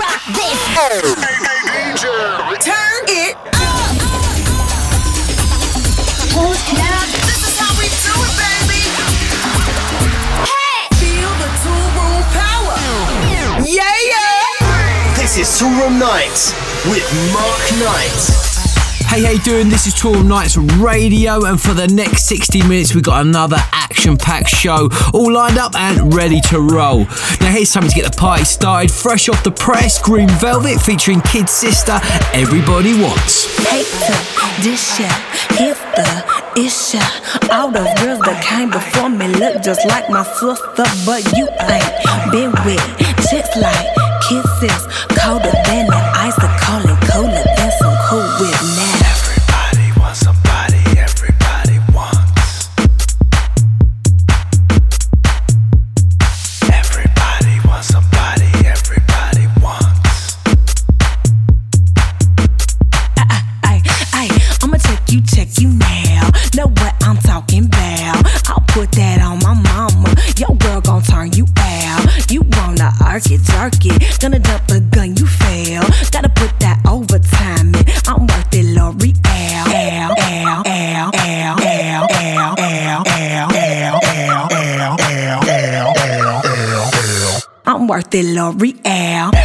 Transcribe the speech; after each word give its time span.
rock 0.00 0.22
this. 0.32 0.56
DJ. 1.92 2.08
Turn 2.64 3.00
it 3.08 3.36
up. 3.60 3.92
Now, 6.72 7.00
this 7.28 7.40
is 7.44 7.58
how 7.60 7.72
we 7.76 7.86
do 8.00 8.14
it, 8.16 8.34
baby. 8.40 8.82
Hey. 10.48 10.88
Feel 10.96 11.32
the 11.36 11.50
two 11.60 11.82
room 11.96 12.22
power. 12.32 12.80
Yeah, 13.66 13.92
yeah. 14.08 15.20
This 15.20 15.36
is 15.36 15.48
Toolroom 15.60 15.98
Knights 15.98 16.54
with 16.88 17.04
Mark 17.34 17.60
Knight. 17.78 18.59
Hey, 19.10 19.24
how 19.24 19.32
you 19.32 19.40
doing? 19.40 19.68
This 19.68 19.88
is 19.88 19.94
Toolroom 19.94 20.28
Knights 20.28 20.56
Radio, 20.56 21.44
and 21.44 21.60
for 21.60 21.74
the 21.74 21.88
next 21.88 22.26
60 22.26 22.62
minutes, 22.68 22.94
we've 22.94 23.02
got 23.02 23.26
another 23.26 23.56
action-packed 23.72 24.46
show 24.46 24.88
all 25.12 25.32
lined 25.32 25.58
up 25.58 25.74
and 25.74 26.14
ready 26.14 26.40
to 26.42 26.60
roll. 26.60 27.06
Now, 27.40 27.50
here's 27.50 27.70
something 27.70 27.90
to 27.90 27.96
get 27.96 28.08
the 28.08 28.16
party 28.16 28.44
started. 28.44 28.88
Fresh 28.88 29.28
off 29.28 29.42
the 29.42 29.50
press, 29.50 30.00
Green 30.00 30.28
Velvet 30.38 30.80
featuring 30.80 31.20
Kid 31.22 31.50
Sister, 31.50 31.98
Everybody 32.34 32.94
Wants. 33.02 33.50
Hate 33.66 33.90
to 34.06 34.62
dish 34.62 35.02
here's 35.58 35.78
the 35.98 36.22
issue. 36.54 37.02
All 37.50 37.72
those 37.72 37.92
girls 37.98 38.20
that 38.20 38.38
came 38.46 38.70
before 38.70 39.08
me 39.08 39.26
look 39.26 39.60
just 39.60 39.84
like 39.88 40.08
my 40.08 40.22
sister, 40.22 40.86
but 41.04 41.26
you 41.34 41.48
ain't 41.66 42.30
been 42.30 42.52
with 42.62 42.78
chicks 43.26 43.50
like 43.58 43.90
kisses, 44.30 44.86
colder 45.18 45.50
than 45.66 45.90
real, 88.40 88.52
real. 88.52 89.39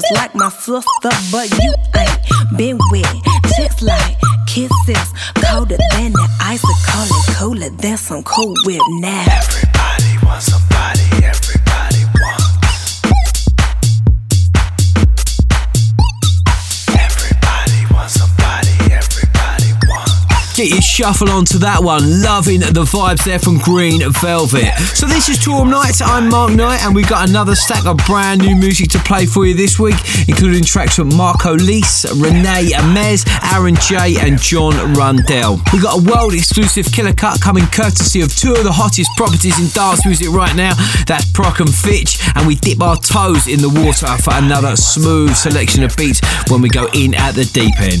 Just 0.00 0.14
like 0.14 0.34
my 0.34 0.50
sister, 0.50 1.10
but 1.32 1.50
you 1.50 1.74
ain't 1.96 2.58
been 2.58 2.78
with 2.90 3.06
chicks 3.56 3.80
like 3.80 4.16
kisses, 4.46 5.12
colder 5.36 5.78
than 5.92 6.12
the 6.12 6.28
ice, 6.42 6.60
the 6.60 6.76
color 6.86 7.22
cooler 7.38 7.70
than 7.70 7.96
some 7.96 8.22
cool 8.22 8.54
whip 8.66 8.82
now. 9.00 9.65
Shuffle 20.96 21.28
onto 21.28 21.58
that 21.58 21.84
one. 21.84 22.22
Loving 22.24 22.60
the 22.60 22.88
vibes 22.88 23.22
there 23.28 23.38
from 23.38 23.58
Green 23.58 24.00
Velvet. 24.24 24.72
So 24.96 25.04
this 25.04 25.28
is 25.28 25.36
Tour 25.36 25.68
Nights. 25.68 26.00
I'm 26.00 26.30
Mark 26.30 26.56
Knight, 26.56 26.80
and 26.88 26.96
we've 26.96 27.06
got 27.06 27.28
another 27.28 27.54
stack 27.54 27.84
of 27.84 27.98
brand 28.08 28.40
new 28.40 28.56
music 28.56 28.88
to 28.96 28.98
play 29.00 29.26
for 29.26 29.44
you 29.44 29.52
this 29.52 29.78
week, 29.78 30.00
including 30.26 30.64
tracks 30.64 30.96
from 30.96 31.14
Marco 31.14 31.52
Lys, 31.52 32.08
Rene 32.16 32.72
Amesz, 32.72 33.28
Aaron 33.52 33.76
J, 33.76 34.16
and 34.24 34.40
John 34.40 34.72
Rundell. 34.96 35.60
We've 35.70 35.84
got 35.84 36.00
a 36.00 36.02
world 36.02 36.32
exclusive 36.32 36.88
killer 36.88 37.12
cut 37.12 37.42
coming 37.44 37.66
courtesy 37.68 38.22
of 38.22 38.34
two 38.34 38.56
of 38.56 38.64
the 38.64 38.72
hottest 38.72 39.12
properties 39.18 39.60
in 39.60 39.68
dance 39.76 40.00
music 40.06 40.32
right 40.32 40.56
now. 40.56 40.72
That's 41.04 41.28
Prok 41.36 41.60
and 41.60 41.68
Fitch, 41.68 42.24
and 42.40 42.48
we 42.48 42.56
dip 42.56 42.80
our 42.80 42.96
toes 42.96 43.52
in 43.52 43.60
the 43.60 43.68
water 43.68 44.08
for 44.24 44.32
another 44.32 44.72
smooth 44.76 45.36
selection 45.36 45.84
of 45.84 45.94
beats 45.94 46.24
when 46.48 46.62
we 46.62 46.70
go 46.70 46.88
in 46.96 47.12
at 47.12 47.36
the 47.36 47.44
deep 47.52 47.76
end. 47.84 48.00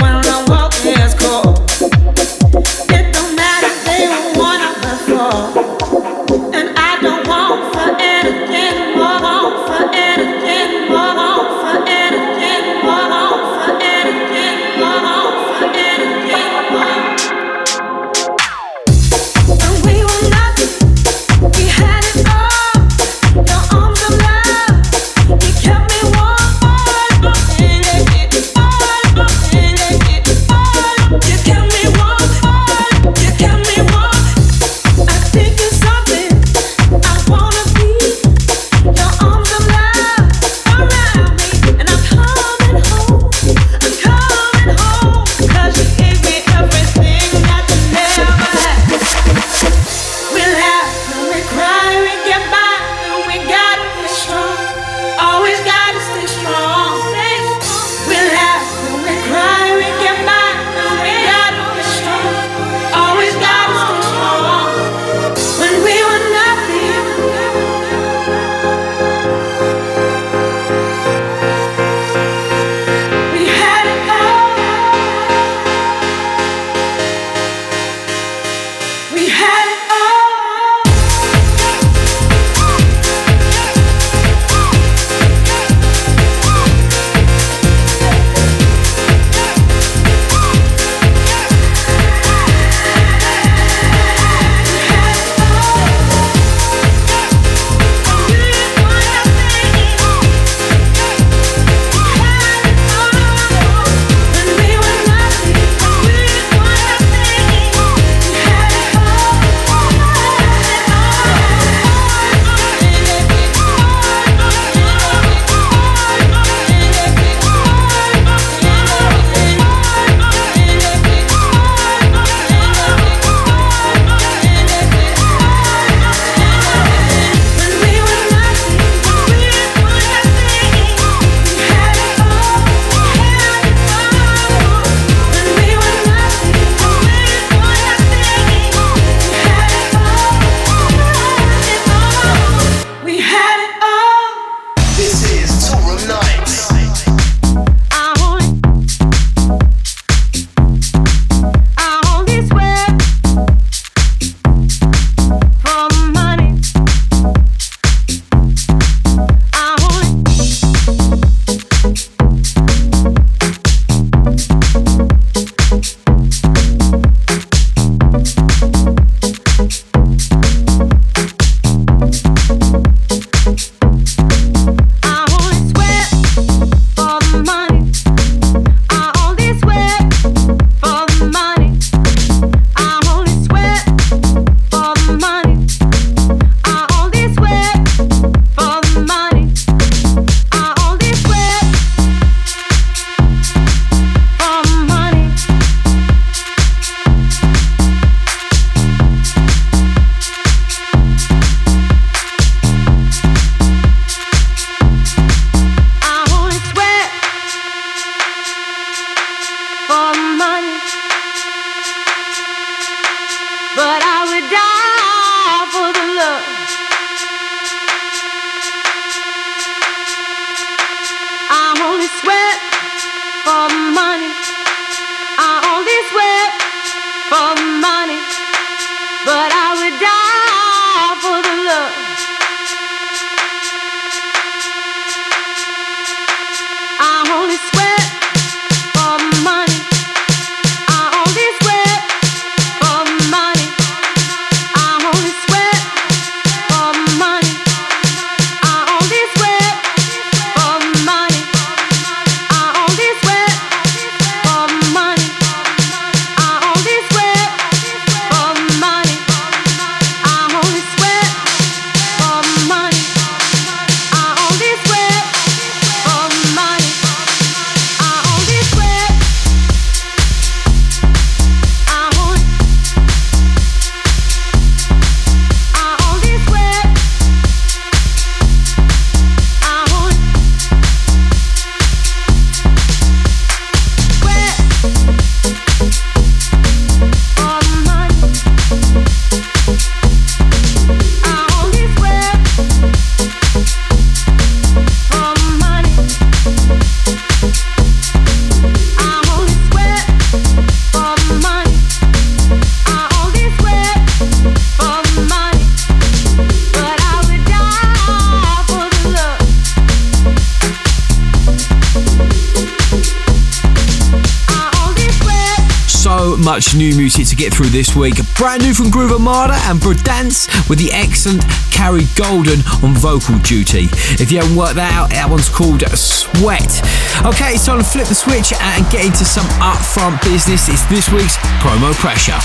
this 317.71 317.95
week. 317.95 318.15
Brand 318.35 318.63
new 318.63 318.73
from 318.73 318.89
Groove 318.89 319.11
Armada 319.11 319.55
and 319.65 319.79
Brodanse 319.79 320.47
with 320.69 320.77
the 320.77 320.91
excellent 320.91 321.41
Carrie 321.71 322.07
Golden 322.15 322.59
on 322.83 322.93
vocal 322.93 323.39
duty. 323.39 323.87
If 324.19 324.31
you 324.31 324.39
haven't 324.39 324.57
worked 324.57 324.75
that 324.75 324.91
out, 324.93 325.09
that 325.11 325.29
one's 325.29 325.47
called 325.47 325.81
Sweat. 325.95 326.83
Okay, 327.23 327.55
it's 327.55 327.65
time 327.65 327.79
to 327.79 327.85
flip 327.85 328.07
the 328.07 328.15
switch 328.15 328.51
and 328.53 328.83
get 328.91 329.05
into 329.05 329.23
some 329.23 329.47
upfront 329.63 330.21
business. 330.23 330.67
It's 330.67 330.83
this 330.91 331.07
week's 331.09 331.37
Promo 331.63 331.93
Pressure. 331.95 332.39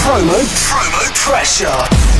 Promo, 0.00 0.40
promo 0.64 1.04
pressure. 1.14 2.19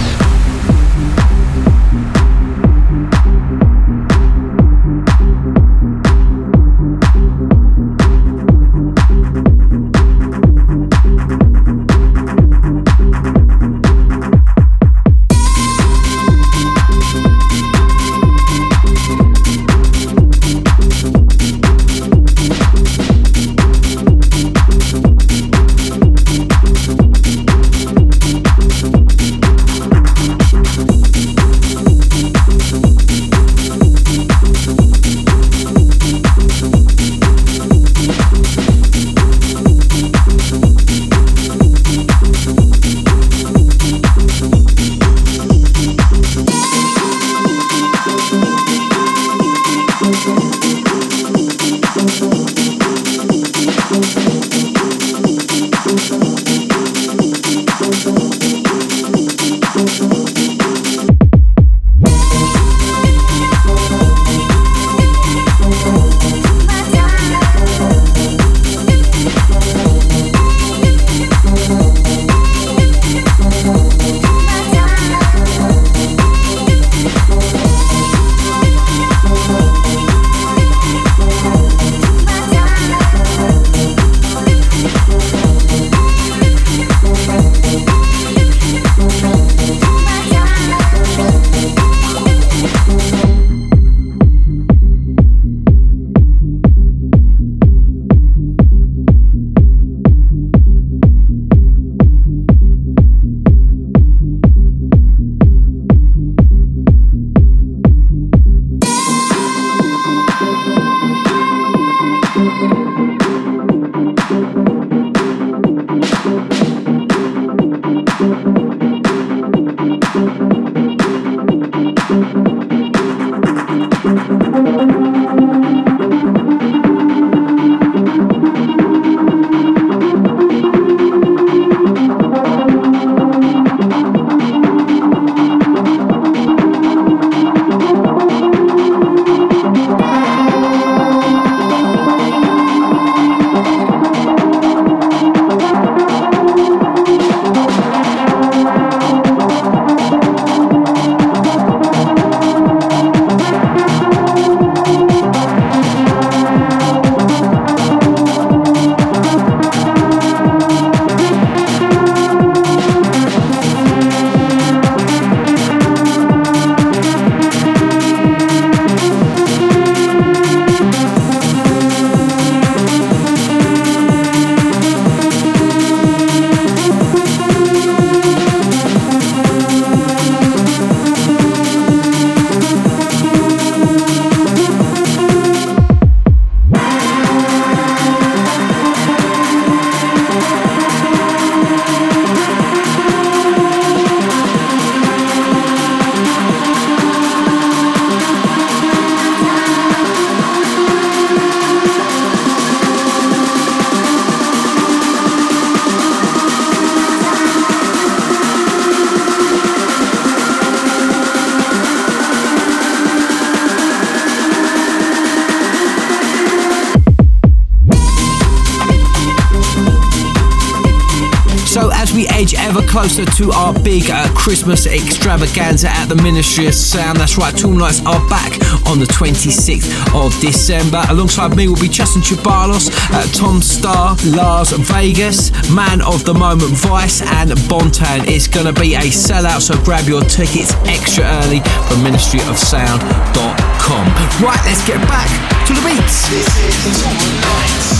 Closer 222.91 223.25
to 223.25 223.53
our 223.53 223.73
big 223.85 224.11
uh, 224.11 224.27
Christmas 224.35 224.89
extravaganza 224.89 225.89
at 225.89 226.07
the 226.07 226.17
Ministry 226.17 226.67
of 226.67 226.75
Sound. 226.75 227.21
That's 227.21 227.39
right, 227.39 227.57
Tool 227.57 227.71
Nights 227.71 228.05
are 228.05 228.19
back 228.29 228.51
on 228.89 228.99
the 228.99 229.07
26th 229.07 229.87
of 230.13 230.37
December. 230.41 231.01
Alongside 231.09 231.55
me 231.55 231.69
will 231.69 231.81
be 231.81 231.89
Justin 231.89 232.21
Chubalos, 232.21 232.91
uh, 233.13 233.23
Tom 233.33 233.63
Starr, 233.63 234.17
Lars 234.35 234.73
Vegas, 234.91 235.53
Man 235.71 236.03
of 236.03 236.25
the 236.25 236.35
Moment 236.35 236.73
Vice, 236.83 237.23
and 237.23 237.51
Bontan. 237.71 238.27
It's 238.27 238.49
going 238.49 238.67
to 238.67 238.73
be 238.81 238.97
a 238.97 239.07
sellout, 239.07 239.61
so 239.61 239.81
grab 239.85 240.09
your 240.09 240.23
tickets 240.23 240.75
extra 240.91 241.23
early 241.47 241.61
from 241.87 242.03
ministryofsound.com. 242.03 244.07
Right, 244.43 244.61
let's 244.67 244.83
get 244.85 244.99
back 245.07 245.31
to 245.69 245.75
the 245.75 245.81
beats. 245.87 248.00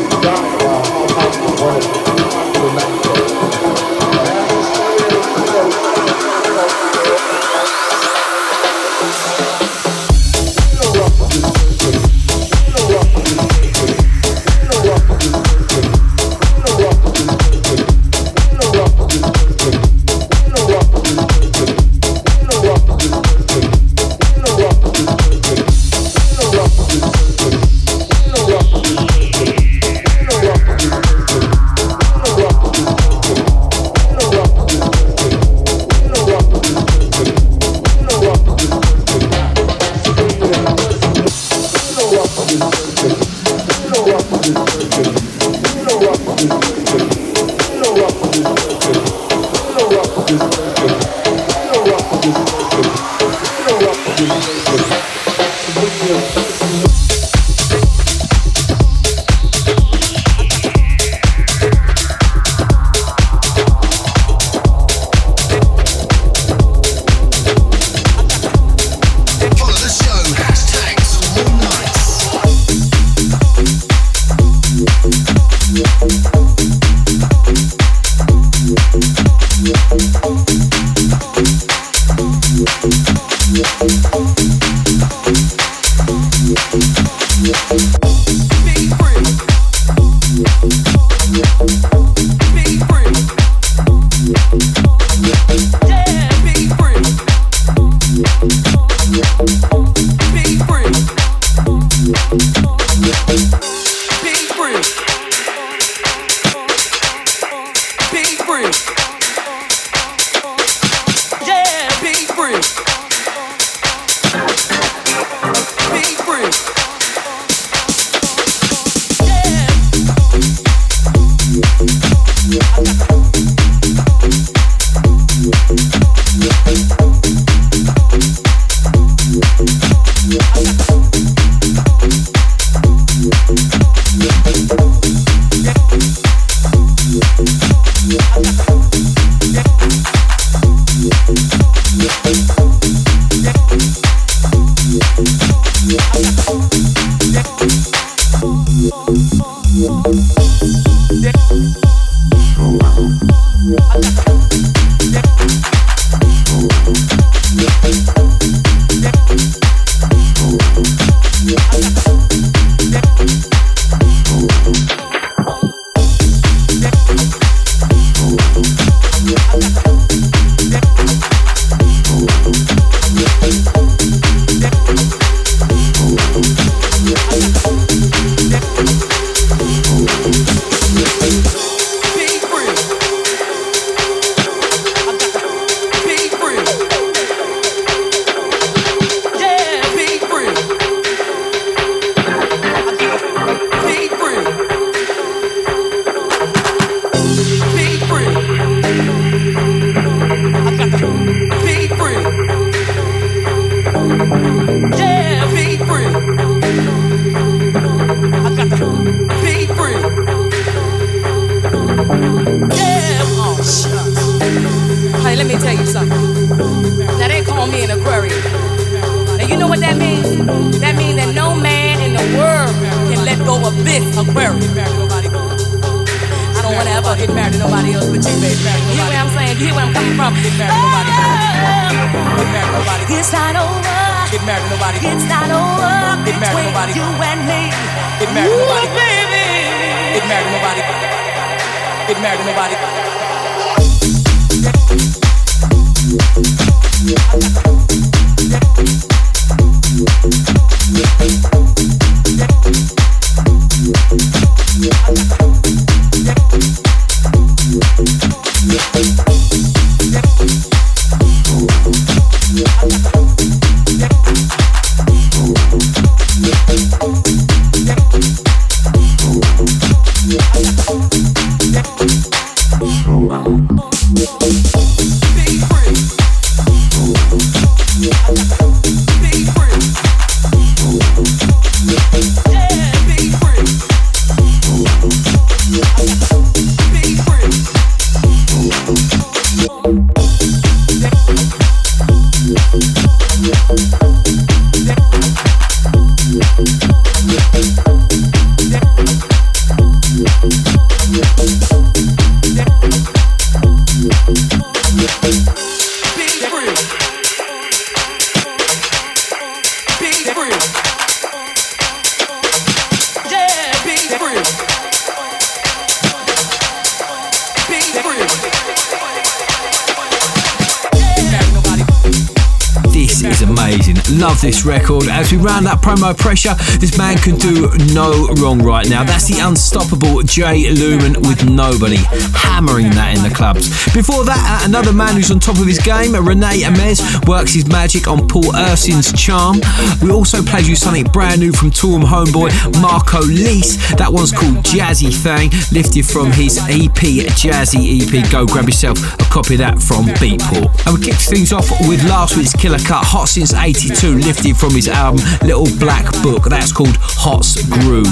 this 324.41 324.65
record. 324.65 325.07
As 325.07 325.31
we 325.31 325.37
round 325.37 325.67
up 325.67 325.79
promo 325.81 326.17
pressure, 326.17 326.55
this 326.79 326.97
man 326.97 327.17
can 327.17 327.35
do 327.37 327.69
no 327.93 328.27
wrong 328.41 328.61
right 328.61 328.89
now. 328.89 329.03
That's 329.03 329.27
the 329.27 329.39
unstoppable 329.39 330.23
Jay 330.23 330.71
Lumen 330.71 331.13
with 331.21 331.47
Nobody, 331.47 331.97
hammering 332.33 332.89
that 332.91 333.15
in 333.15 333.23
the 333.23 333.33
clubs. 333.33 333.69
Before 333.93 334.23
that, 334.25 334.41
uh, 334.41 334.67
another 334.67 334.93
man 334.93 335.15
who's 335.15 335.29
on 335.31 335.39
top 335.39 335.59
of 335.59 335.67
his 335.67 335.79
game, 335.79 336.15
Rene 336.15 336.63
Amesz, 336.63 337.27
works 337.27 337.53
his 337.53 337.67
magic 337.67 338.07
on 338.07 338.27
Paul 338.27 338.55
Ersine's 338.55 339.11
Charm. 339.13 339.59
We 340.01 340.11
also 340.11 340.41
played 340.41 340.65
you 340.65 340.75
something 340.75 341.05
brand 341.05 341.41
new 341.41 341.51
from 341.51 341.69
Toolroom 341.69 342.03
homeboy 342.03 342.81
Marco 342.81 343.21
Lys. 343.21 343.77
That 343.97 344.11
one's 344.11 344.31
called 344.31 344.57
Jazzy 344.63 345.13
Thang, 345.13 345.49
lifted 345.71 346.05
from 346.05 346.31
his 346.31 346.57
EP, 346.69 347.29
Jazzy 347.37 348.01
EP. 348.01 348.31
Go 348.31 348.45
grab 348.47 348.65
yourself 348.65 348.97
a 349.19 349.23
copy 349.29 349.55
of 349.55 349.59
that 349.59 349.79
from 349.79 350.05
Beatport. 350.17 350.70
And 350.85 350.97
we 350.97 351.05
kicked 351.05 351.29
things 351.29 351.53
off 351.53 351.69
with 351.87 352.03
last 352.09 352.37
week's 352.37 352.53
killer 352.53 352.79
cut, 352.79 353.03
Hot 353.05 353.27
Since 353.27 353.53
82, 353.53 354.17
lifted 354.17 354.57
from 354.57 354.73
his 354.73 354.87
album 354.87 355.23
Little 355.41 355.69
Black 355.79 356.05
Book. 356.23 356.45
That's 356.45 356.71
called 356.71 356.97
Hot's 356.99 357.61
Groove. 357.67 358.07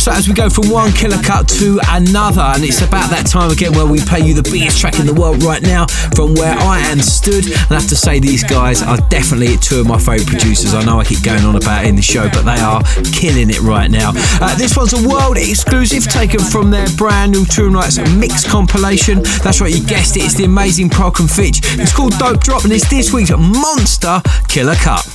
So 0.00 0.12
as 0.12 0.28
we 0.28 0.34
go 0.34 0.48
from 0.48 0.70
one 0.70 0.92
killer 0.92 1.20
cut 1.22 1.48
to 1.60 1.78
another, 1.90 2.42
and 2.56 2.64
it's 2.64 2.80
about 2.80 3.10
that 3.10 3.26
time 3.26 3.50
again 3.50 3.72
where 3.72 3.86
we 3.86 4.00
play 4.00 4.20
you 4.20 4.34
the 4.34 4.42
biggest 4.42 4.80
track 4.80 4.98
in 4.98 5.06
the 5.06 5.12
world 5.12 5.42
right 5.42 5.62
now 5.62 5.86
from 6.16 6.34
where 6.34 6.56
I 6.56 6.80
am 6.88 7.00
stood. 7.00 7.44
And 7.44 7.72
I 7.72 7.80
have 7.80 7.88
to 7.88 7.96
say 7.96 8.18
these 8.18 8.44
guys 8.44 8.82
are 8.82 8.96
definitely 9.08 9.56
two 9.58 9.80
of 9.80 9.86
my 9.86 9.98
favourite 9.98 10.26
producers. 10.26 10.74
I 10.74 10.84
know 10.84 11.00
I 11.00 11.04
keep 11.04 11.22
going 11.22 11.44
on 11.44 11.56
about 11.56 11.84
in 11.84 11.96
the 11.96 12.02
show, 12.02 12.28
but 12.30 12.42
they 12.42 12.60
are 12.60 12.82
killing 13.12 13.50
it 13.50 13.60
right 13.60 13.90
now. 13.90 14.12
Uh, 14.40 14.56
this 14.56 14.76
one's 14.76 14.94
a 14.94 15.08
world 15.08 15.36
exclusive 15.36 16.04
taken 16.08 16.40
from 16.40 16.70
their 16.70 16.88
brand 16.96 17.32
new 17.32 17.44
Toolroom 17.44 17.72
Knights 17.72 17.98
mix 18.16 18.48
compilation. 18.48 19.22
That's 19.44 19.60
right, 19.60 19.74
you 19.74 19.84
guessed 19.84 20.16
it. 20.16 20.24
It's 20.24 20.34
the 20.34 20.44
amazing 20.44 20.88
Prok 20.88 21.20
and 21.20 21.30
Fitch. 21.30 21.60
It's 21.86 21.94
called 21.94 22.18
Dope 22.18 22.40
Drop, 22.40 22.64
and 22.64 22.72
it's 22.72 22.88
this 22.90 23.12
week's 23.12 23.30
monster 23.30 24.20
killer 24.48 24.74
cut. 24.74 25.06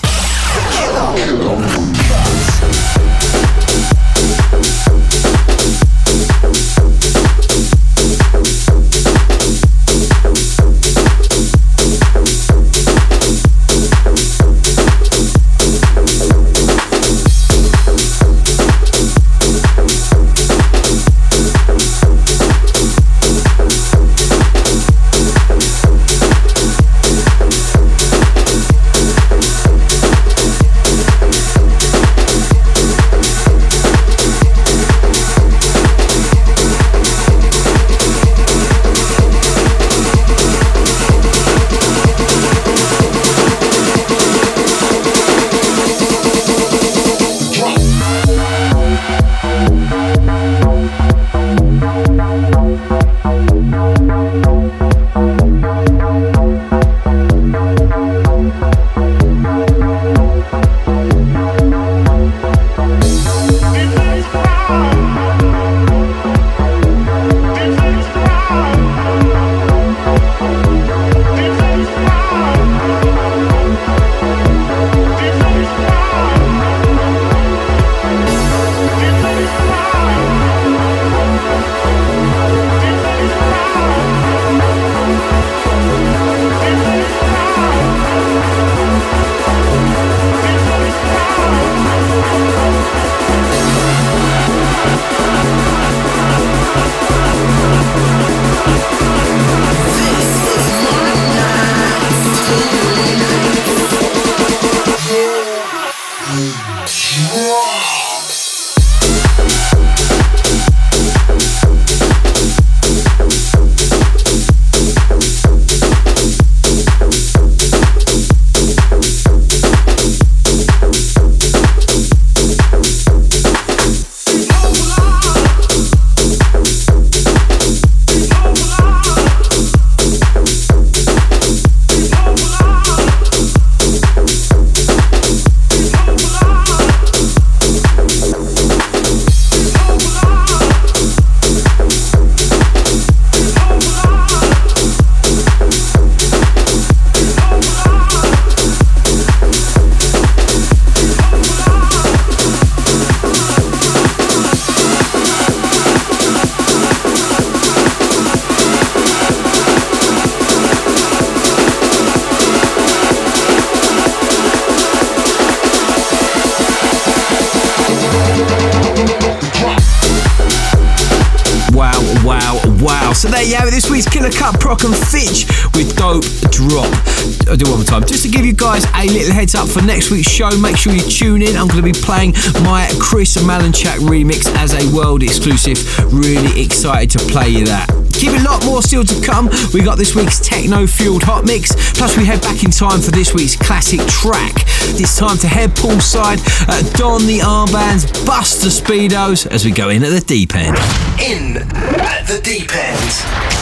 A 179.02 179.14
little 179.14 179.34
heads 179.34 179.56
up 179.56 179.68
for 179.68 179.82
next 179.82 180.12
week's 180.12 180.30
show, 180.30 180.50
make 180.60 180.78
sure 180.78 180.94
you 180.94 181.02
tune 181.02 181.42
in. 181.42 181.56
I'm 181.56 181.68
going 181.68 181.84
to 181.84 181.84
be 181.84 181.92
playing 181.92 182.34
my 182.62 182.88
Chris 183.00 183.36
Malinchak 183.38 183.98
remix 183.98 184.46
as 184.56 184.74
a 184.74 184.96
world 184.96 185.24
exclusive. 185.24 185.78
Really 186.14 186.62
excited 186.62 187.10
to 187.18 187.26
play 187.32 187.50
you 187.50 187.66
that. 187.66 187.90
Keep 188.14 188.40
a 188.40 188.44
lot 188.44 188.64
more 188.66 188.84
still 188.84 189.04
to 189.04 189.26
come. 189.26 189.50
We 189.74 189.82
got 189.82 189.98
this 189.98 190.16
week's 190.16 190.40
techno 190.40 190.86
fueled 190.86 191.24
hot 191.24 191.46
mix. 191.46 191.74
Plus, 191.94 192.16
we 192.18 192.26
head 192.26 192.42
back 192.42 192.64
in 192.64 192.70
time 192.70 193.02
for 193.02 193.12
this 193.12 193.34
week's 193.34 193.56
classic 193.56 194.02
track. 194.08 194.54
It's 195.00 195.18
time 195.18 195.38
to 195.38 195.48
head 195.48 195.72
poolside, 195.72 196.40
uh, 196.68 196.82
don 196.98 197.26
the 197.26 197.40
armbands, 197.40 198.26
bust 198.26 198.62
the 198.62 198.68
speedos 198.68 199.48
as 199.48 199.66
we 199.66 199.72
go 199.72 199.90
in 199.90 200.04
at 200.04 200.12
the 200.12 200.22
deep 200.22 200.56
end. 200.56 200.78
In 201.20 201.58
at 201.58 202.28
the 202.28 202.40
deep 202.44 202.76
end. 202.76 203.61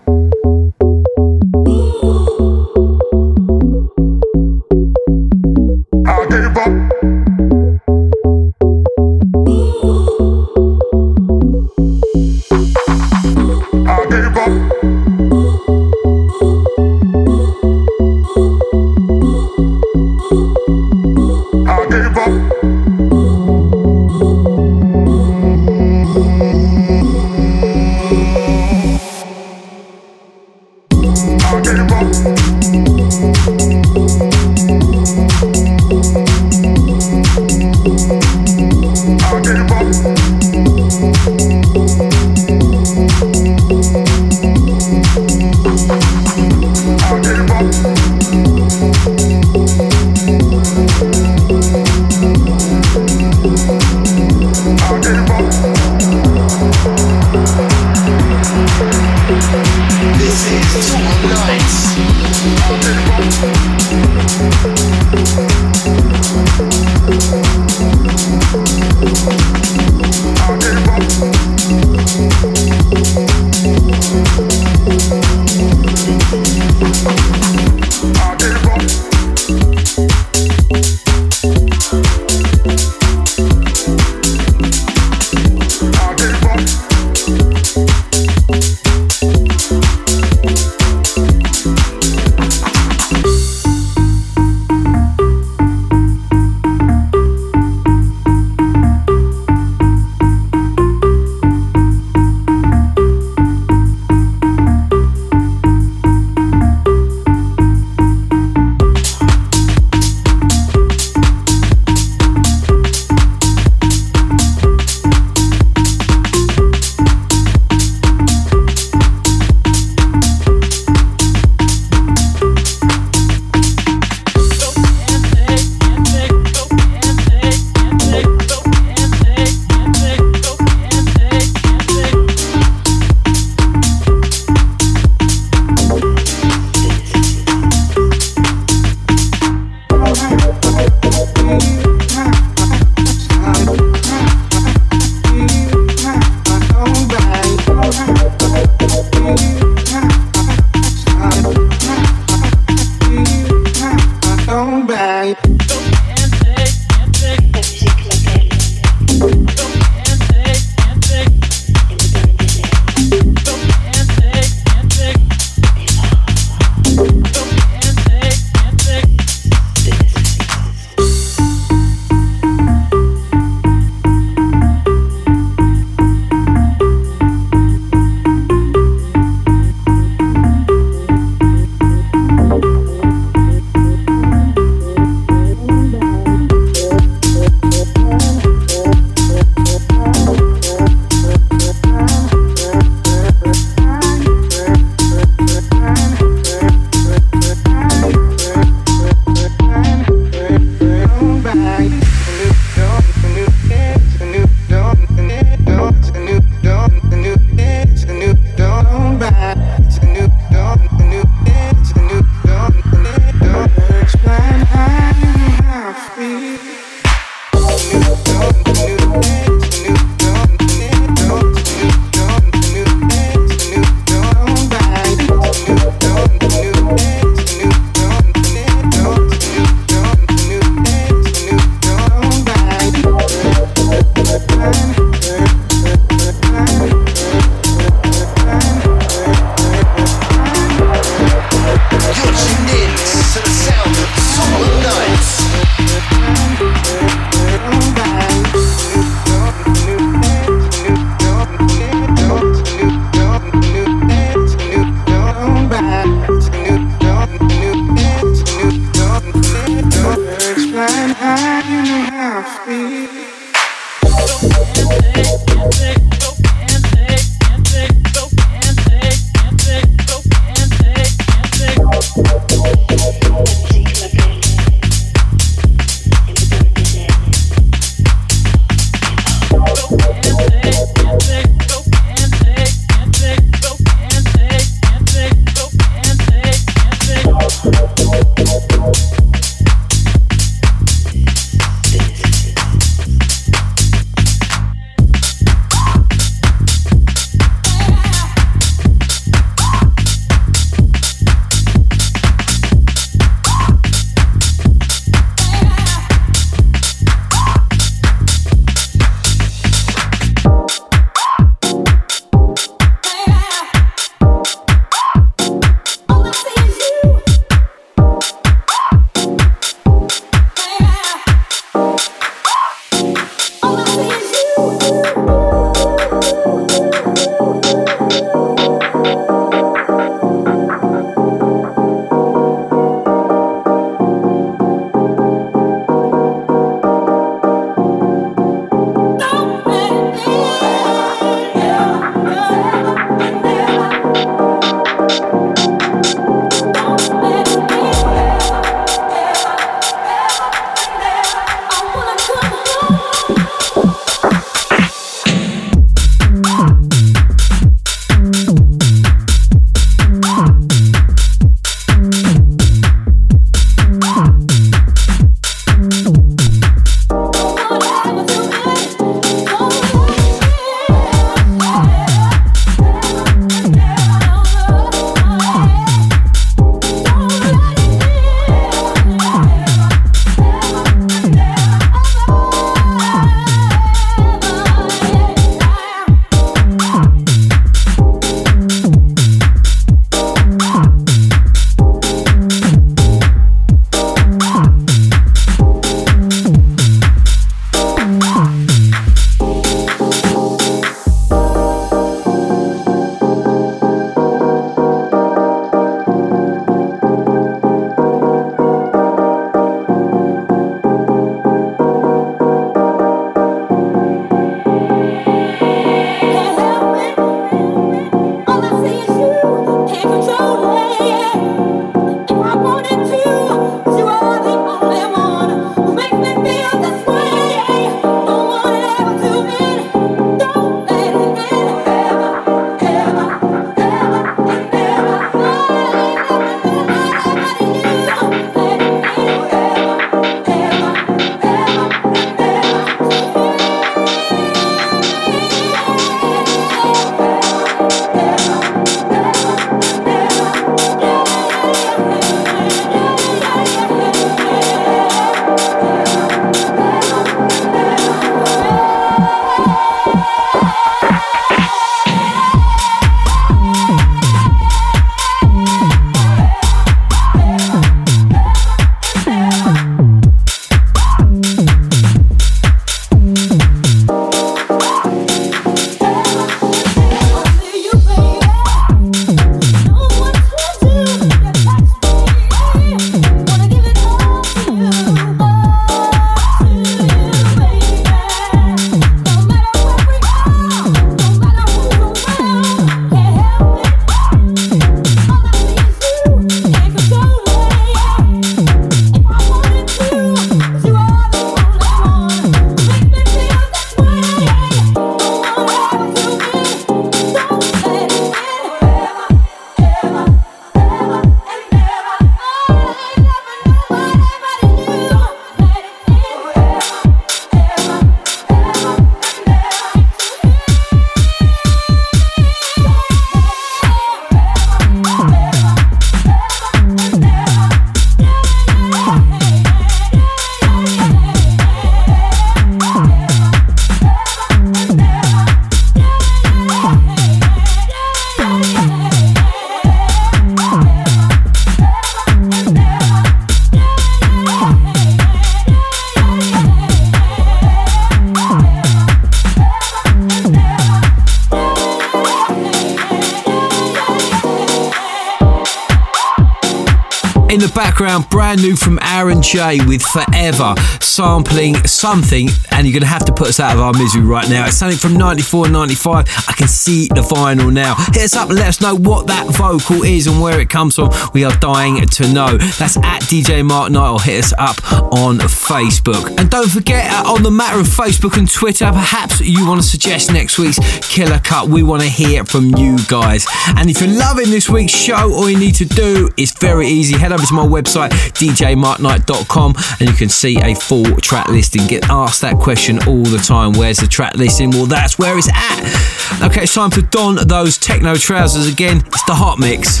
With 559.54 560.02
Forever, 560.02 560.74
sampling 561.00 561.74
something, 561.86 562.48
and 562.78 562.86
you're 562.86 562.92
going 562.92 563.02
to 563.02 563.08
have 563.08 563.24
to 563.24 563.32
put 563.32 563.48
us 563.48 563.58
out 563.58 563.74
of 563.74 563.80
our 563.80 563.92
misery 563.92 564.22
right 564.22 564.48
now. 564.48 564.64
It's 564.64 564.76
something 564.76 564.96
from 564.96 565.14
94 565.14 565.68
95. 565.68 566.28
I 566.48 566.52
can 566.52 566.68
see 566.68 567.08
the 567.08 567.22
vinyl 567.22 567.72
now. 567.72 567.96
Hit 568.12 568.22
us 568.22 568.36
up 568.36 568.50
and 568.50 568.58
let 568.58 568.68
us 568.68 568.80
know 568.80 568.94
what 568.94 569.26
that 569.26 569.48
vocal 569.48 570.04
is 570.04 570.28
and 570.28 570.40
where 570.40 570.60
it 570.60 570.70
comes 570.70 570.94
from. 570.94 571.10
We 571.34 571.42
are 571.44 571.56
dying 571.58 572.06
to 572.06 572.32
know. 572.32 572.56
That's 572.56 572.96
at 572.98 573.22
DJ 573.22 573.66
Mark 573.66 573.90
Knight 573.90 574.08
or 574.08 574.20
hit 574.20 574.44
us 574.44 574.52
up 574.58 574.76
on 575.12 575.38
Facebook. 575.38 576.38
And 576.38 576.48
don't 576.48 576.70
forget, 576.70 577.12
uh, 577.12 577.32
on 577.32 577.42
the 577.42 577.50
matter 577.50 577.80
of 577.80 577.88
Facebook 577.88 578.38
and 578.38 578.48
Twitter, 578.48 578.88
perhaps 578.92 579.40
you 579.40 579.66
want 579.66 579.82
to 579.82 579.86
suggest 579.86 580.32
next 580.32 580.56
week's 580.56 580.78
killer 581.08 581.40
cut. 581.40 581.68
We 581.68 581.82
want 581.82 582.02
to 582.02 582.08
hear 582.08 582.44
from 582.44 582.76
you 582.76 582.96
guys. 583.08 583.44
And 583.76 583.90
if 583.90 584.00
you're 584.00 584.16
loving 584.16 584.50
this 584.50 584.68
week's 584.68 584.94
show, 584.94 585.32
all 585.34 585.50
you 585.50 585.58
need 585.58 585.74
to 585.76 585.84
do 585.84 586.30
is 586.36 586.52
very 586.52 586.86
easy. 586.86 587.18
Head 587.18 587.32
over 587.32 587.44
to 587.44 587.54
my 587.54 587.66
website, 587.66 588.10
djmarkknight.com, 588.38 589.74
and 589.98 590.08
you 590.08 590.14
can 590.14 590.28
see 590.28 590.60
a 590.60 590.76
full 590.76 591.16
track 591.16 591.48
listing. 591.48 591.84
Get 591.88 592.08
asked 592.08 592.42
that 592.42 592.54
question 592.54 592.67
all 592.68 593.22
the 593.22 593.38
time. 593.38 593.72
Where's 593.72 593.96
the 593.96 594.06
track 594.06 594.34
listing? 594.34 594.70
Well, 594.70 594.84
that's 594.84 595.18
where 595.18 595.38
it's 595.38 595.48
at. 595.48 596.42
Okay, 596.42 596.64
it's 596.64 596.74
time 596.74 596.90
to 596.90 597.00
don 597.00 597.36
those 597.46 597.78
techno 597.78 598.14
trousers 598.14 598.70
again. 598.70 598.98
It's 599.06 599.24
the 599.24 599.32
hot 599.32 599.58
mix. 599.58 600.00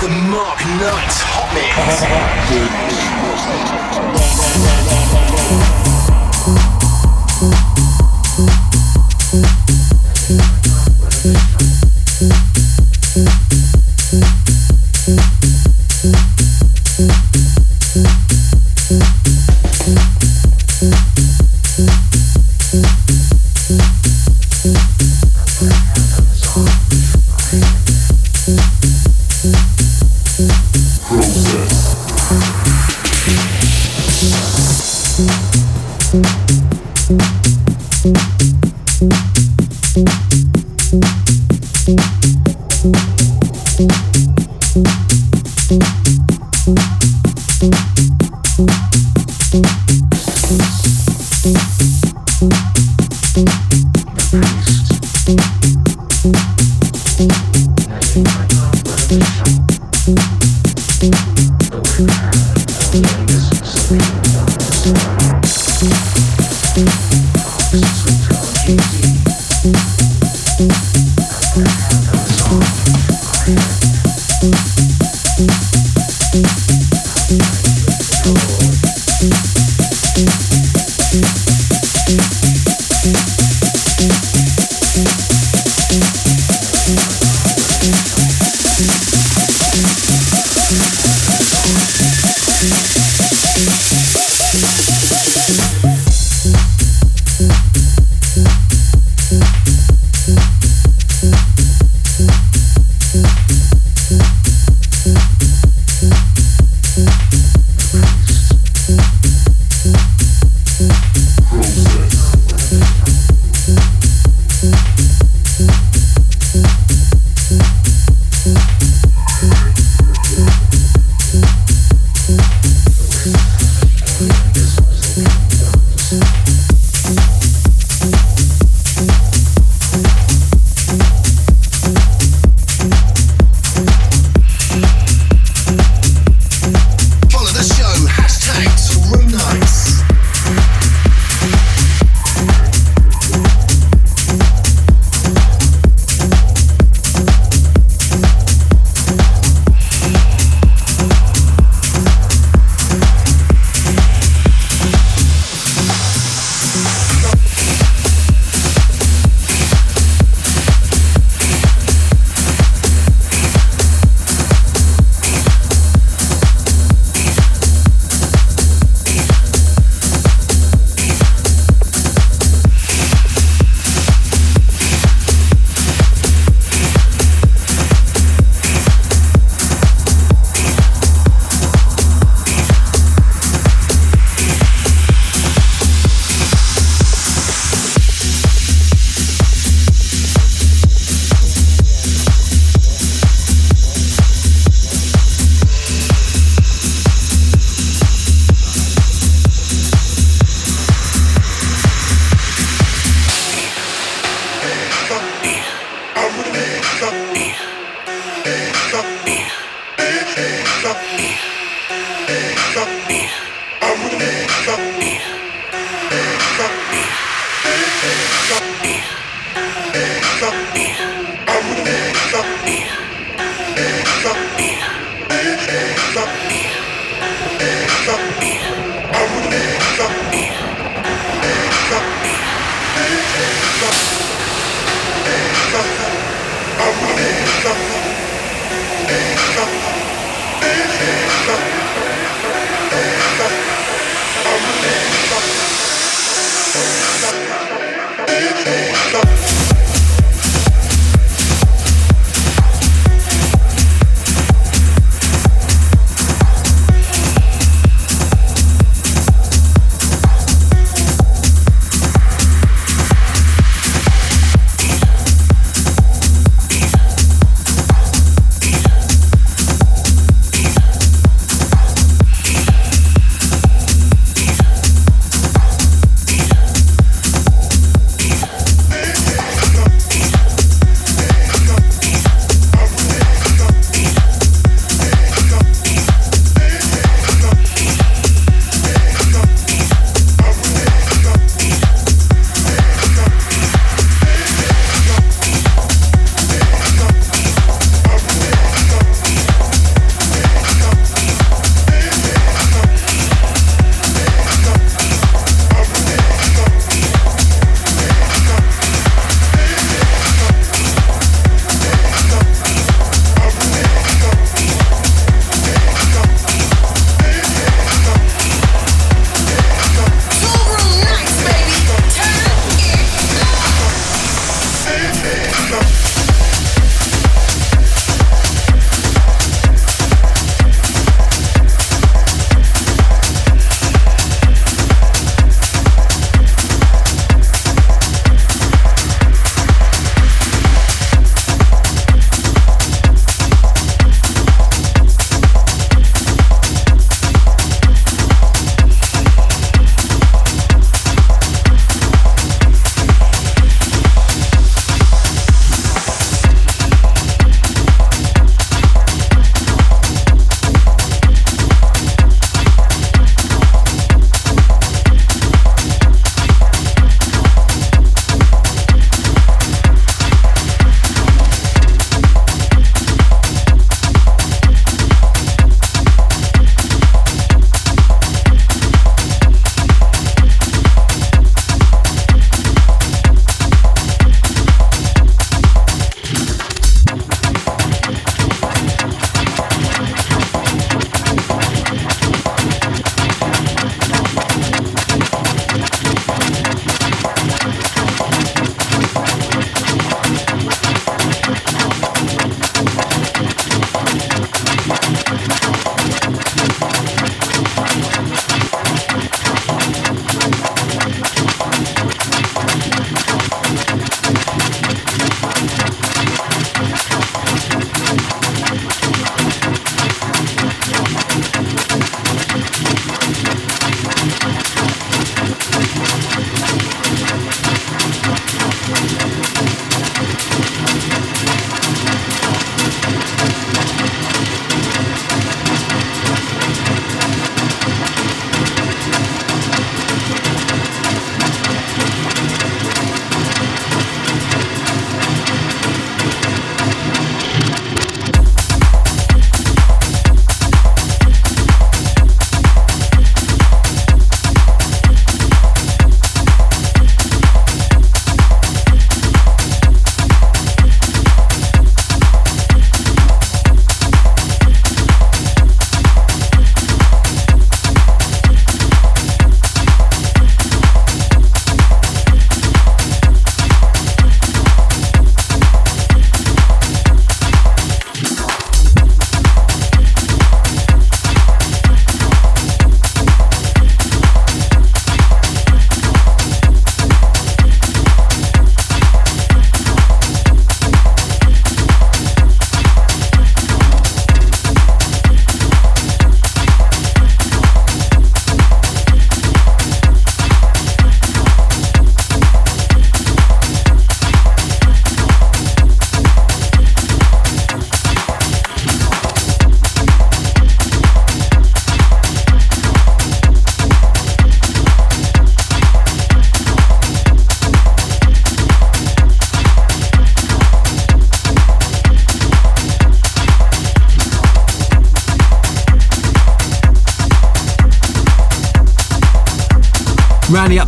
The 0.00 0.08
Mark 0.30 0.60
Knight 0.78 1.10
Hot 1.26 1.52
Mix. 1.54 2.78
Follow 16.98 17.37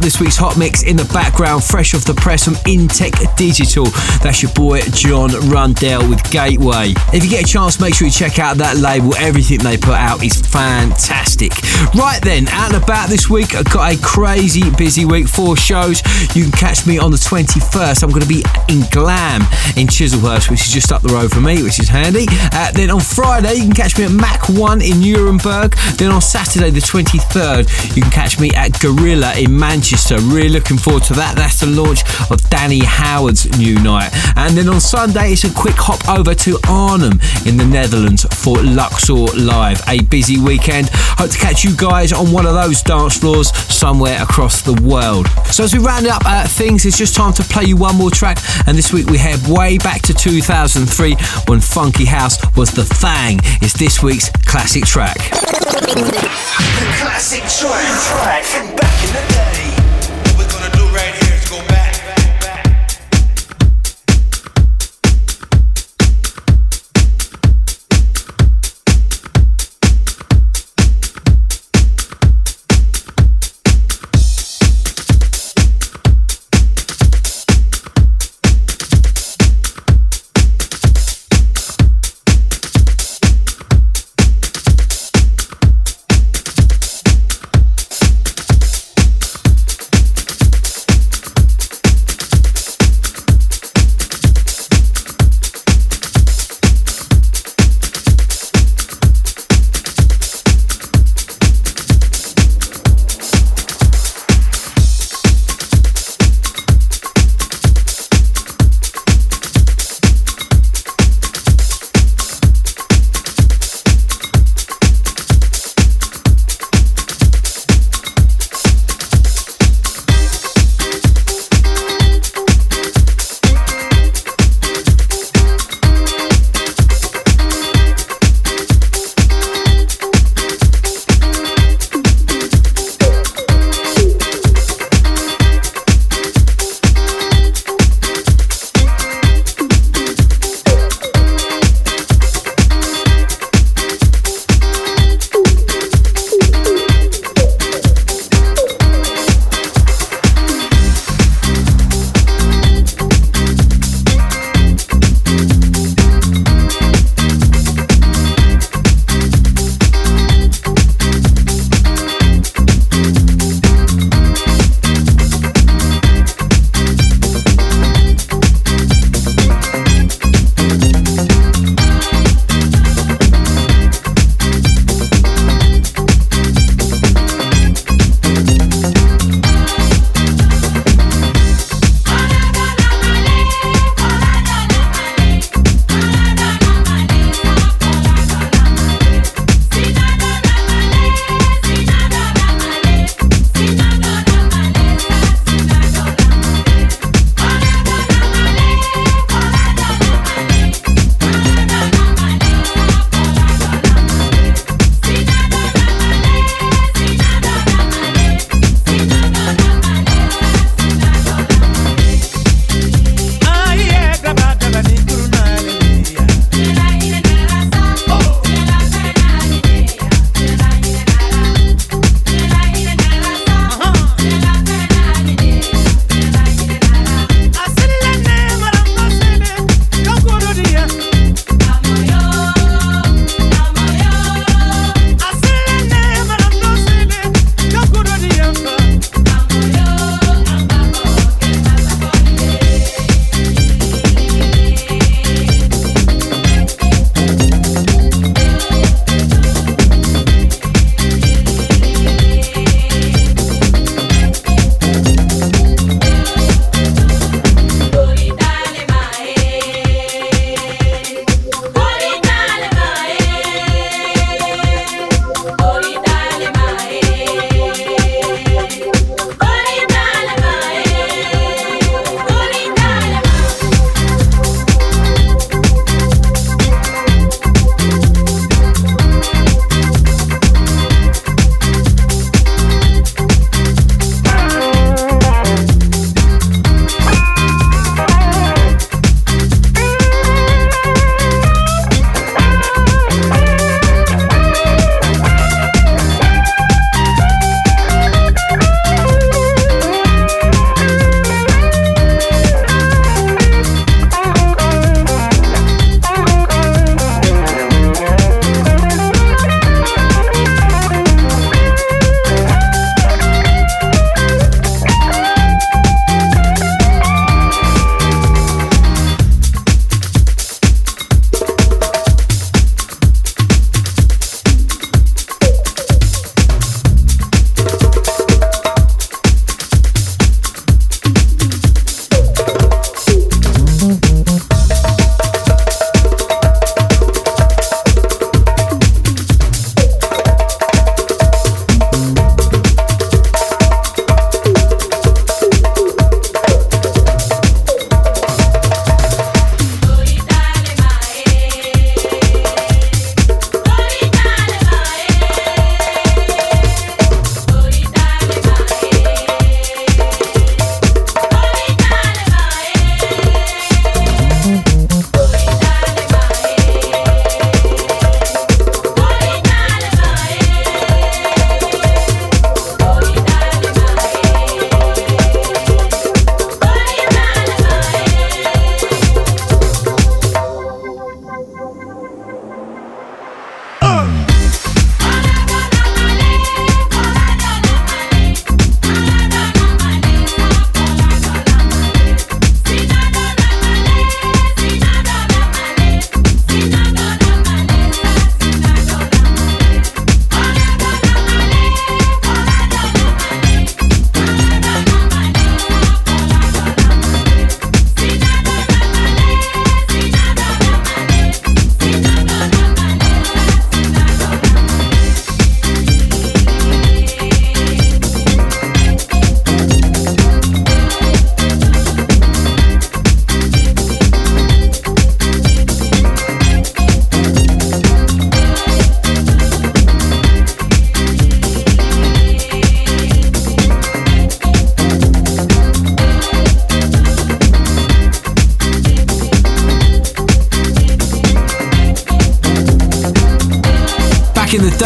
up 0.01 0.05
this 0.05 0.21
week's 0.21 0.37
hot 0.37 0.57
mix 0.57 0.83
in 0.83 0.97
the 0.97 1.05
background, 1.13 1.63
fresh 1.63 1.95
off 1.95 2.05
the 2.05 2.15
press 2.15 2.45
from 2.45 2.55
Intec 2.65 3.37
Digital. 3.37 3.85
That's 4.23 4.43
your 4.43 4.53
boy 4.53 4.81
John 4.93 5.31
Rundell 5.51 6.09
with 6.09 6.23
Gateway. 6.31 6.95
If 7.13 7.25
you 7.25 7.31
get 7.31 7.45
a 7.45 7.47
chance, 7.47 7.81
make 7.81 7.95
sure 7.95 8.07
you 8.07 8.13
check 8.13 8.39
out 8.39 8.57
that 8.59 8.77
label. 8.79 9.15
Everything 9.17 9.59
they 9.59 9.77
put 9.77 9.97
out 9.97 10.23
is 10.23 10.41
fantastic. 10.41 11.53
Right 11.95 12.21
then, 12.23 12.49
out 12.49 12.73
and 12.73 12.83
about 12.83 13.09
this 13.09 13.29
week, 13.29 13.55
I've 13.55 13.71
got 13.71 13.93
a 13.93 14.01
crazy 14.01 14.71
busy 14.77 15.05
week. 15.05 15.29
Four 15.29 15.57
shows. 15.57 16.03
You 16.35 16.45
can 16.45 16.53
catch 16.53 16.87
me 16.87 16.99
on 16.99 17.11
the 17.11 17.19
21st. 17.19 18.03
I'm 18.03 18.11
going 18.11 18.23
to 18.23 18.29
be 18.29 18.45
in 18.69 18.85
Glam 18.91 19.43
in 19.77 19.87
Chislehurst, 19.87 20.51
which 20.51 20.63
is 20.63 20.73
just 20.73 20.93
up 20.93 21.03
the 21.03 21.13
road 21.13 21.31
from 21.31 21.45
me, 21.45 21.63
which 21.63 21.79
is 21.79 21.89
handy. 21.89 22.27
Uh, 22.53 22.71
then 22.73 22.91
on 22.91 23.01
Friday, 23.01 23.55
you 23.55 23.65
can 23.65 23.75
catch 23.75 23.99
me 23.99 24.05
at 24.05 24.13
Mac 24.13 24.49
1 24.49 24.83
in 24.83 25.01
Nuremberg. 25.01 25.73
Then 25.97 26.11
on 26.11 26.23
Saturday, 26.23 26.71
the 26.71 26.81
23rd, 26.81 27.97
you 27.97 28.03
can 28.03 28.13
catch 28.13 28.39
me 28.39 28.51
at 28.55 28.79
Gorilla 28.81 29.37
in 29.37 29.59
Manchester. 29.59 29.90
So 29.97 30.17
really 30.19 30.49
looking 30.49 30.79
forward 30.79 31.03
to 31.05 31.15
that. 31.15 31.37
That's 31.37 31.61
the 31.61 31.67
launch 31.67 32.03
of 32.31 32.39
Danny 32.49 32.85
Howard's 32.85 33.47
new 33.59 33.75
night. 33.83 34.11
And 34.37 34.57
then 34.57 34.69
on 34.69 34.81
Sunday, 34.81 35.33
it's 35.33 35.45
a 35.45 35.53
quick 35.53 35.75
hop 35.77 36.09
over 36.09 36.35
to 36.35 36.59
Arnhem 36.69 37.19
in 37.47 37.57
the 37.57 37.65
Netherlands 37.67 38.25
for 38.43 38.63
Luxor 38.63 39.27
Live. 39.37 39.81
A 39.89 40.03
busy 40.03 40.39
weekend. 40.39 40.91
Hope 41.19 41.31
to 41.31 41.39
catch 41.39 41.65
you 41.65 41.75
guys 41.77 42.13
on 42.13 42.31
one 42.31 42.47
of 42.47 42.55
those 42.55 42.83
dance 42.83 43.19
floors 43.19 43.51
somewhere 43.73 44.23
across 44.23 44.63
the 44.63 44.75
world. 44.83 45.27
So 45.51 45.65
as 45.65 45.73
we 45.73 45.81
round 45.81 46.07
up 46.07 46.23
uh, 46.25 46.47
things, 46.47 46.87
it's 46.87 46.99
just 46.99 47.17
time 47.17 47.33
to 47.35 47.43
play 47.43 47.65
you 47.65 47.77
one 47.77 47.97
more 47.97 48.11
track. 48.11 48.39
And 48.67 48.79
this 48.79 48.93
week 48.93 49.07
we 49.07 49.19
head 49.19 49.41
way 49.49 49.79
back 49.79 50.03
to 50.03 50.15
2003 50.15 51.17
when 51.49 51.61
Funky 51.61 52.05
House 52.05 52.39
was 52.57 52.71
the 52.71 52.85
thing. 52.85 53.41
It's 53.61 53.77
this 53.77 54.03
week's 54.03 54.31
classic 54.47 54.85
track. 54.85 55.17
The 55.19 56.87
classic 57.01 57.43
track 57.49 58.45
from 58.45 58.77
back 58.77 59.05
in 59.05 59.13
the 59.13 59.35
day. 59.35 59.60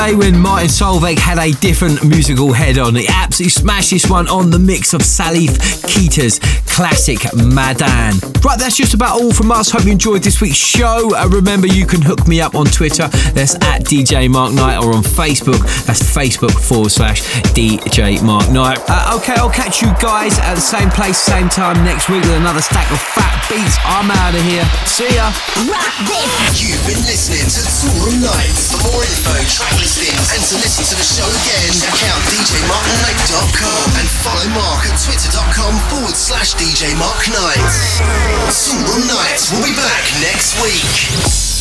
Day 0.06 0.14
when 0.14 0.38
Martin 0.38 0.68
Solveig 0.68 1.18
had 1.18 1.38
a 1.38 1.52
different 1.60 2.04
musical 2.04 2.52
head 2.52 2.78
on. 2.78 2.94
He 2.94 3.06
absolutely 3.08 3.50
smashed 3.50 3.90
this 3.90 4.08
one 4.08 4.28
on 4.28 4.50
the 4.50 4.58
mix 4.58 4.92
of 4.92 5.00
Salif 5.00 5.56
Keita's 5.88 6.40
classic 6.74 7.22
Madan. 7.38 8.18
Right, 8.42 8.58
that's 8.58 8.76
just 8.76 8.94
about 8.94 9.22
all 9.22 9.32
from 9.32 9.52
us. 9.54 9.70
Hope 9.70 9.84
you 9.86 9.92
enjoyed 9.94 10.26
this 10.26 10.40
week's 10.42 10.58
show. 10.58 11.14
Uh, 11.14 11.30
remember, 11.30 11.68
you 11.70 11.86
can 11.86 12.02
hook 12.02 12.26
me 12.26 12.40
up 12.40 12.56
on 12.58 12.66
Twitter. 12.66 13.06
That's 13.30 13.54
at 13.70 13.86
DJ 13.86 14.28
Mark 14.28 14.52
Knight 14.52 14.82
or 14.82 14.90
on 14.90 15.06
Facebook. 15.06 15.62
That's 15.86 16.02
Facebook 16.02 16.50
forward 16.50 16.90
slash 16.90 17.22
DJ 17.54 18.18
Mark 18.26 18.50
Knight. 18.50 18.82
Uh, 18.90 19.14
okay, 19.22 19.38
I'll 19.38 19.54
catch 19.54 19.82
you 19.82 19.94
guys 20.02 20.42
at 20.42 20.58
the 20.58 20.66
same 20.66 20.90
place, 20.90 21.16
same 21.16 21.48
time 21.48 21.78
next 21.86 22.10
week 22.10 22.26
with 22.26 22.34
another 22.42 22.60
stack 22.60 22.90
of 22.90 22.98
fat 22.98 23.38
beats. 23.46 23.78
I'm 23.86 24.10
out 24.10 24.34
of 24.34 24.42
here. 24.42 24.66
See 24.90 25.14
ya. 25.14 25.30
You've 26.58 26.82
been 26.90 27.02
listening 27.06 27.46
to 27.54 27.62
Toolroom 27.70 28.18
Knights. 28.18 28.74
For 28.74 28.82
more 28.82 29.02
info, 29.06 29.38
track 29.46 29.78
listings, 29.78 30.26
and 30.34 30.42
to 30.42 30.54
listen 30.58 30.82
to 30.90 30.94
the 30.98 31.06
show 31.06 31.28
again, 31.30 31.70
check 31.70 32.02
out 32.10 32.18
djmarkknight.com 32.34 33.86
and 33.94 34.08
follow 34.26 34.48
Mark 34.58 34.90
at 34.90 34.98
twitter.com 34.98 35.74
forward 35.86 36.18
slash 36.18 36.58
DJ 36.58 36.63
Mark 36.64 37.28
Knight. 37.28 37.74
Toolroom 38.48 39.06
Knights 39.06 39.52
will 39.52 39.62
be 39.62 39.76
back 39.76 40.02
next 40.22 40.58
week. 40.62 41.53